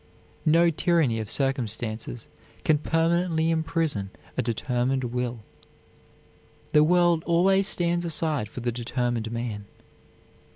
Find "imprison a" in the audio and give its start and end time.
3.51-4.41